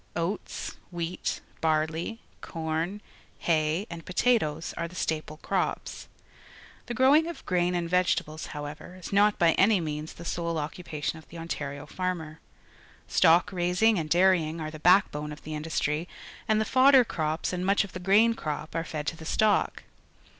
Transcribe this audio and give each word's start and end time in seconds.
OatSj 0.15 0.77
wheat, 0.89 1.41
barley, 1.61 2.21
corn, 2.41 3.01
hay, 3.37 3.85
and 3.87 4.03
pota 4.03 4.39
toes 4.39 4.73
are 4.75 4.87
the 4.87 4.95
staple 4.95 5.37
crops. 5.37 6.07
The 6.87 6.95
growing 6.95 7.27
of 7.27 7.45
£rain 7.45 7.75
and 7.75 7.87
vegetables, 7.87 8.47
however, 8.47 8.95
is 8.95 9.13
not 9.13 9.37
by 9.37 9.51
any 9.59 9.79
means 9.79 10.13
the 10.13 10.25
sole 10.25 10.57
occupation 10.57 11.19
of 11.19 11.29
the 11.29 11.37
Ontario 11.37 11.85
farmer. 11.85 12.39
_Stock 13.07 13.51
raising 13.51 13.99
and 13.99 14.09
dairying 14.09 14.59
are 14.59 14.71
the 14.71 14.79
backbone 14.79 15.31
of 15.31 15.43
the 15.43 15.51
industiy, 15.53 16.07
and 16.47 16.59
the 16.59 16.65
fodder 16.65 17.03
crops 17.05 17.53
and 17.53 17.63
much 17.63 17.83
of 17.83 17.93
the 17.93 17.99
grain 17.99 18.33
crop 18.33 18.73
are 18.73 18.83
fed 18.83 19.05
to 19.05 19.15
the 19.15 19.23
stock. 19.23 19.83